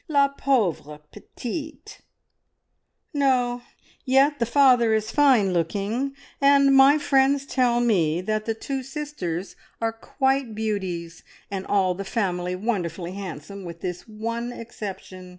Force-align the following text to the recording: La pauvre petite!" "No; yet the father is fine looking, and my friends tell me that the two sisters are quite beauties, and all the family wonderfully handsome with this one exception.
La 0.07 0.29
pauvre 0.29 0.97
petite!" 1.11 1.99
"No; 3.13 3.61
yet 4.03 4.39
the 4.39 4.47
father 4.47 4.95
is 4.95 5.11
fine 5.11 5.53
looking, 5.53 6.15
and 6.41 6.75
my 6.75 6.97
friends 6.97 7.45
tell 7.45 7.79
me 7.79 8.19
that 8.19 8.45
the 8.45 8.55
two 8.55 8.81
sisters 8.81 9.55
are 9.79 9.93
quite 9.93 10.55
beauties, 10.55 11.23
and 11.51 11.67
all 11.67 11.93
the 11.93 12.03
family 12.03 12.55
wonderfully 12.55 13.13
handsome 13.13 13.63
with 13.63 13.81
this 13.81 14.07
one 14.07 14.51
exception. 14.51 15.29